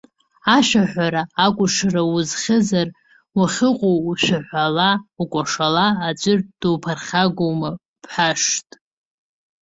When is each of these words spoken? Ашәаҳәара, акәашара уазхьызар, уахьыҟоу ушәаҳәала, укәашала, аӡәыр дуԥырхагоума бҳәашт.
Ашәаҳәара, 0.57 1.21
акәашара 1.45 2.01
уазхьызар, 2.11 2.87
уахьыҟоу 3.37 3.97
ушәаҳәала, 4.09 4.89
укәашала, 5.21 5.87
аӡәыр 6.07 6.39
дуԥырхагоума 6.59 7.69
бҳәашт. 8.01 8.67